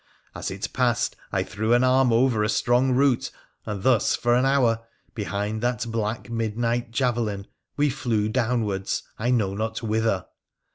As 0.33 0.49
it 0.49 0.73
passed 0.73 1.15
I 1.31 1.43
threw 1.43 1.75
an 1.75 1.83
arm 1.83 2.11
over 2.11 2.43
a 2.43 2.49
strong 2.49 2.93
root, 2.93 3.29
and 3.67 3.83
thus, 3.83 4.15
for 4.15 4.33
an 4.33 4.47
hour, 4.47 4.79
behind 5.13 5.61
that 5.61 5.85
black 5.91 6.27
mid 6.27 6.57
night 6.57 6.89
javelin 6.89 7.45
we 7.77 7.91
flew 7.91 8.27
downwards, 8.27 9.03
I 9.19 9.29
knew 9.29 9.53
not 9.53 9.83
whither. 9.83 10.25